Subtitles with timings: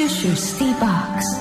[0.00, 1.36] 九州シティボックス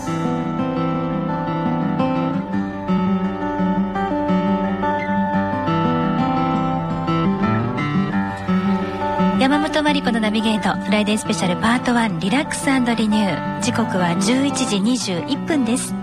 [9.40, 15.96] 山本真理子のナビゲートフライデースペシャルパート1リラックスリニュー時刻は11時21分です。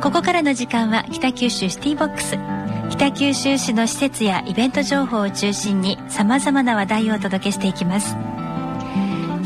[0.00, 2.38] ここからの時間は北九州シティボックス。
[2.92, 8.16] 北九州市の施設やイベント情報を中心にさまざまな話題をお届けしていきます。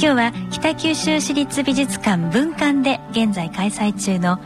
[0.01, 4.39] 今日は北九州市立美術館文館で現在開催中の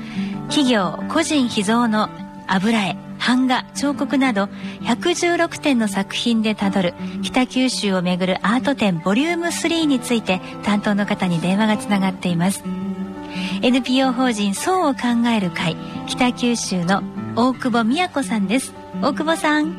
[0.49, 2.09] 企業個人秘蔵の
[2.47, 4.45] 油絵版画彫刻など
[4.81, 12.65] 116点の作品でたどる北九州をめぐるアート展ボリューム3について担当の方に電話がつながっています。
[13.61, 17.03] NPO 法人そうを考える会北九州の
[17.37, 18.73] 大久保美子さんです。
[19.03, 19.71] 大久保さん。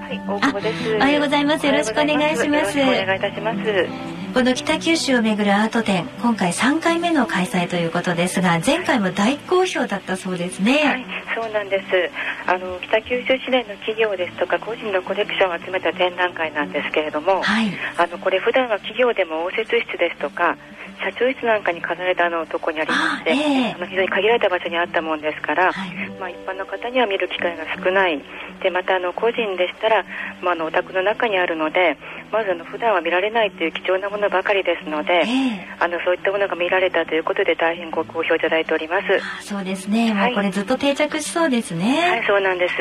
[0.00, 0.96] はい大久保です。
[0.96, 1.66] おはようございます。
[1.66, 2.80] よろしくお願いします。
[2.80, 10.82] お願いいたしますこの北九州をめぐるアート展今回3回目の開催ということですが前回も大好評だったそうですね。
[10.82, 12.10] はいそうなんです。
[12.46, 20.56] あの北九州市内の企業ですとか個人のコレクションを集めた展覧会なんですけれども、はい、あのこれ普段は企業でも応接室ですとか
[21.02, 28.22] 社長室なんかに飾られたのとこにありましてあ、えー、あの非常に限られた場所にあったもんですから、はい、まあ、一般の方には見る機会が少ない。
[28.62, 30.04] でまたあの個人でしたら、
[30.40, 31.98] まあ、あのお宅の中にあるので
[32.32, 39.46] まずあの普段は見られないという貴重なものばかりですので、えー、あのそういったものが見られたということで大変ご好評いただいております。
[39.46, 42.10] そうですね、もうこれずっと定着しそうですね。
[42.10, 42.74] はいそうなんです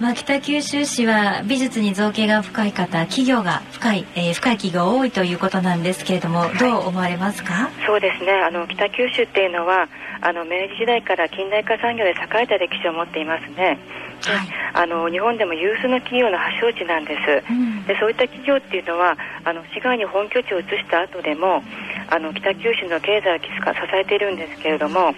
[0.00, 7.70] まあ、北九州市は美術に造形が深い方企業が深い、えー、深い企業が多いということなんですけれども、どう思われますか？
[7.86, 8.32] そうですね。
[8.32, 9.88] あの北九州っていうのは
[10.20, 13.78] あの明治時代から近代化産業で栄えた歴史を持っていますね。
[14.24, 17.14] はい、あの日本でも有数の企業の発祥地なんで
[17.44, 21.62] す、うん、でそういった企業っていうのはあの市外に本拠地を移した後でも
[22.08, 23.44] あの北九州の経済を支
[23.92, 25.14] えているんですけれども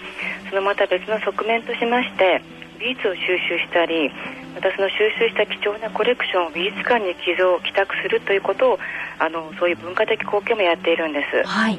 [0.51, 2.43] そのまた別の側面としまして
[2.81, 4.11] 美術を収集したり
[4.57, 8.79] またその収集した貴重なコレクションを美術館に寄贈寄託するということを
[9.19, 11.79] あのそういう文化的貢献もやっているんです、はい、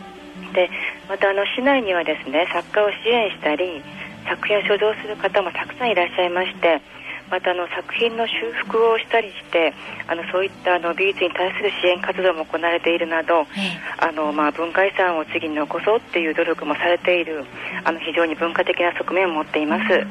[0.54, 0.70] で
[1.10, 3.82] またあの市内にはですね作家を支援したり
[4.30, 6.80] 作品を所蔵する方もたくさんいらっしゃいまして
[7.32, 9.74] またあの作品の修復をしたりして
[10.08, 13.46] あのそういったあの美術に対する支援活動も行われているなど、
[13.98, 17.44] あのまあ、文化遺産を次に残そうっていう努力もされている
[17.84, 20.08] あの非常に文化的な側面を持っています。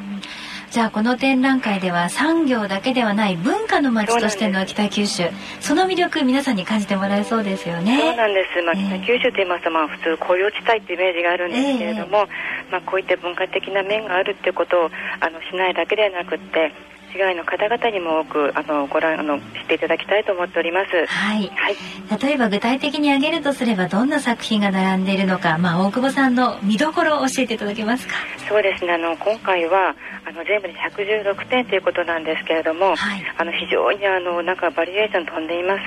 [0.77, 5.23] じゃあこの展覧会では産業だけではない文化の街としての北九州
[5.59, 7.99] その魅力皆さんに感じてもらえそうですよね。
[7.99, 16.71] そうなんです、まあ、北九州と言いますと、まあ、普通工業地帯ってイメージがあるんですけれども、えー、まあ、こういった文化的な面があるっていうことをあのしないだけではなくって
[17.17, 21.07] 市外の方々にも多くあのご覧あのしていただきたいと思っております。
[21.07, 21.51] はい。
[21.57, 21.77] はい、
[22.23, 28.15] 例えば具体的に挙げるとすればどんな作品が並んでいるのか、まあ大久保さんの見どころを教えていただけますか？
[28.47, 28.93] そうですね。
[28.93, 35.79] あの今回はあの全部で116点ということなんですけれども、はい、あの非常にあのなんかバリエーション飛んでいま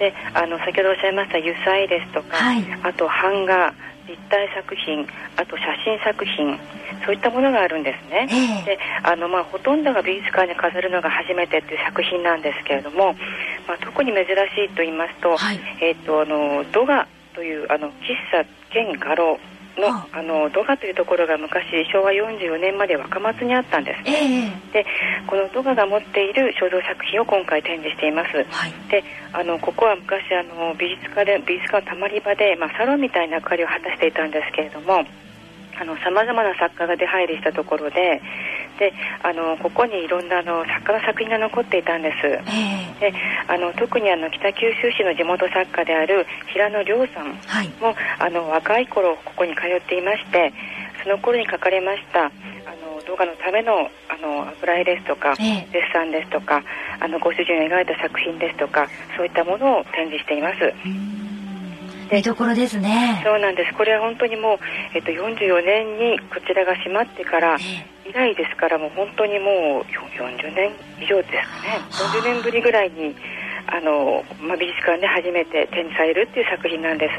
[0.00, 3.72] で、あの先ほどおっしゃいました油彩ですとか、はい、あと版画。
[4.06, 5.06] 立体作品
[5.36, 6.58] あと写真作品
[7.04, 13.14] そういったものがあるんですね、えー、であの、まあ、ほとんどが美術館に飾るのが初めてっていう作品なんですけれども、
[13.66, 14.28] まあ、特に珍し
[14.64, 19.38] いと言いますと,、はい、えーと、あのドガというあの喫茶兼画廊
[19.78, 24.02] のあのドガというところが昔昭和44年まで若松にあったんです。
[24.02, 24.86] ね、えー、で
[25.26, 35.04] このドガが持っている肖像作品を今回展示しています、はい、であのここは昔あの美術館で美術館のたまり場で、まあ、サロンみたいな役割を果たしていたんですけれども
[36.02, 38.22] さまざまな作家が出入りしたところで
[38.78, 38.92] で
[39.22, 43.14] あのここにいろんなあの作家の作品が残っていたんです、えー、で
[43.48, 47.70] あの特にあの北九州市の地元作家である平野亮さんも、はい、
[48.18, 50.52] あの若い頃ここに通っていまして
[51.02, 56.62] その頃に書かれましたあの動画のためのあの油絵ですとか、えー、デッサンですとか
[57.00, 61.16] あのご主人を描いた作品ですとかそういったものを展示しています。
[62.10, 63.20] 見どころですね。
[63.24, 63.74] そうなんです。
[63.74, 64.58] これは本当にもう、
[64.94, 67.58] えっと、44年にこちらが閉まってから
[68.08, 72.22] 以来ですからもう本当にもう40年以上ですかね。
[72.22, 73.14] 40年ぶりぐらいに
[73.66, 77.16] あの、まあ、美術館で初めて展示されるっていう作品なんです。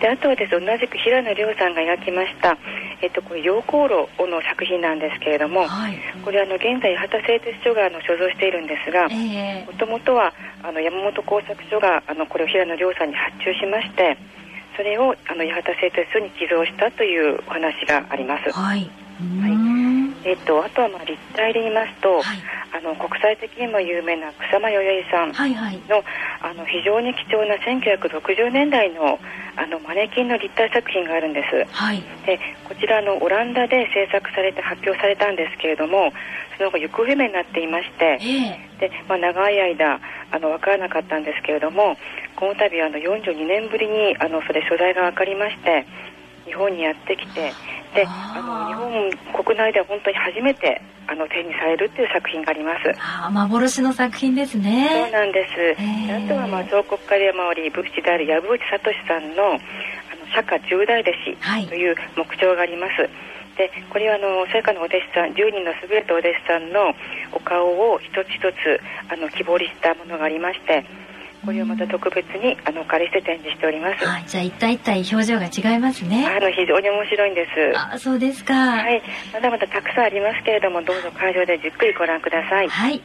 [0.00, 2.56] であとはです同じく平野亮さんが描きました、
[3.00, 10.32] えっと、これ陽光炉の作品なんですけれども、はい、これあの現在八幡製鉄所があの所蔵しているんですがもともとは
[10.62, 14.18] あの山本工作所があのこれを平野亮さんに発注しまして
[14.76, 18.50] それをあの八幡製鉄所に寄贈したというお話があります。
[18.50, 18.90] はい、
[19.40, 19.74] はい。
[20.24, 25.80] えっと、あとはまあ立体で言いますと、はい、あの国際的にも有名な草間彌生さんのはいはい、
[26.40, 29.20] あの非常に貴重な1960年代の
[29.56, 36.12] あのマネキンの立体作品があるんです、はい、でこちらのオランダで制作されて発表されたんですけれども
[36.58, 40.00] その後行方不明になっていまして、えー、でまあ、長い間
[40.32, 41.96] あの分からなかったんですけれども
[42.34, 45.86] この度あの42年ぶりにあのそれ所在が分かりまして
[46.46, 47.52] 日本にやってきて
[47.94, 52.92] であの日本国内では本当に初めてあの展示されるっていう作品があります。
[52.98, 54.88] あ幻の作品ですね。
[54.90, 55.76] そうなんです。
[56.12, 59.58] あとはまあ彫刻家で回り仏師である藪内聡さんのあの
[60.34, 61.10] 釈迦十大弟
[61.62, 63.10] 子という目標があります、はい
[63.56, 66.94] でこれはあの聖火のお弟子さん10人の優れたお弟子さんの
[67.32, 70.84] お顔を一つ一つあの木彫りしたものがありまして
[71.44, 74.04] これをまた特別にあのお借りして展示しております。
[74.04, 76.26] はい、じゃあ一体一体表情が違いますね。
[76.26, 77.78] あの非常に面白いんです。
[77.78, 78.54] あ、そうですか。
[78.54, 79.02] はい、
[79.32, 82.68] まだまだたくさんありますけれども、どうぞ会場でじっくりご覧ください。
[82.68, 83.02] はい。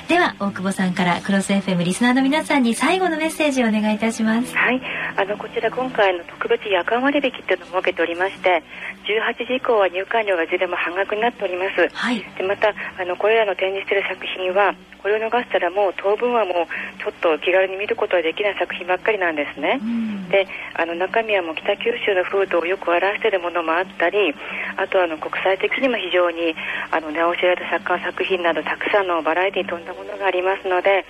[0.09, 4.55] では大久保さんからクロス FM リスナーの皆さんに最後のメッセージをお願いいたします。
[4.55, 4.81] はい。
[5.17, 8.63] あのこちら今回の特別夜間割引っていうのを設けておりまして
[9.09, 24.35] 18時以降は入館料がいずれも半額になっております、はい、でまたあのこれらの展示している作品はこれを逃したらもう当分はもうちょっと気軽に見ることはできない作品ばっかりなんですね、うん、であの中身はもう北九州の風土をよく表しているものもあったり
[24.77, 26.55] あとあの国際的にも非常に
[26.91, 31.07] あの名を知られた作家の作品などたくさんのバラエティに富んだものがありますので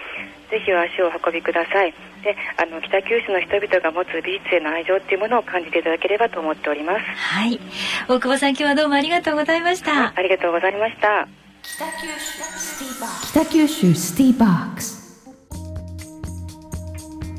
[0.50, 1.94] ぜひ足を運びください
[2.26, 7.00] であの北九州の人々が持つ美術への愛情っていうものを感じていただければと思っております。
[7.00, 7.60] はい。
[8.08, 11.28] 大久保さん今日はどうもありがとうございました、はい、ありがとうございました。
[11.62, 13.26] 北九州スティーバック。
[13.26, 14.82] 北九州スティーバック。
[14.82, 15.06] ス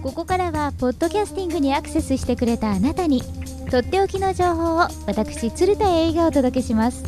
[0.02, 3.22] ここからはポッドキャスティングにアクセスしてくれたあなたに
[3.70, 7.04] とっておきの情報を私鶴田英がお届けします。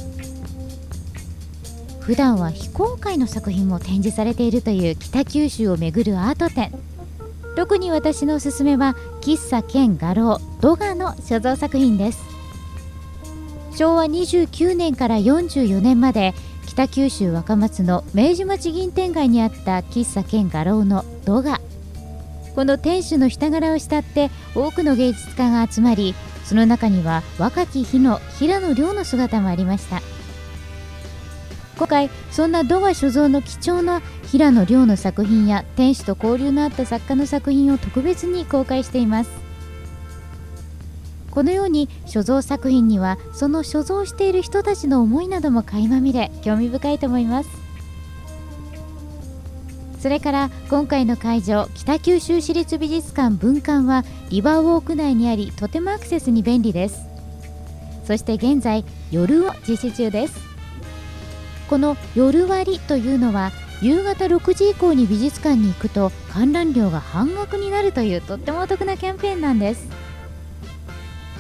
[2.01, 6.71] 普段は非公開の作品も展示されているという北九州をめぐるアート展
[7.59, 12.23] 特に私のおすすめは喫茶兼画廊ドガの所蔵作品です。
[13.75, 16.33] 昭和29年から44年まで
[16.65, 21.59] 北九州若松の明治町銀天街にあった喫茶兼画廊のドガ。
[22.55, 26.15] この店主の人柄を慕って多くの芸術家が集まり
[26.45, 30.01] その中には若き日の平野亮の姿もありました。
[31.79, 39.29] 今回そんなドガ所蔵の貴重な平野亮の作品や店主と交流のあった作家の作品を特別に公開しています。
[41.31, 47.49] このように所蔵作品にはその所蔵している人たちの思いなども垣間見れ興味深いと思います。
[50.01, 56.99] それから今回の会場北九州市立美術館分館はリバーウォーク内にありとてもアクセスに便利です。
[58.03, 60.48] そして現在夜を実施中です。
[61.69, 63.51] この夜割というのは
[63.81, 69.87] 夕方6時以降に美術館に行くと観覧料が半額になるというとってもお得なキャンペーンなんです。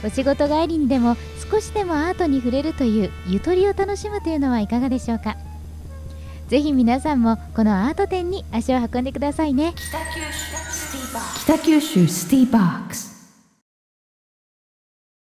[0.05, 1.17] お仕事帰りにでも
[1.51, 5.35] 少しでもアートに触れるというゆとりを楽しむというのはいかがでしょうか。
[6.47, 9.73] ぜひ皆さんもこのアート展に足を運んでくださいね。
[11.43, 13.18] 北九州スティーバックス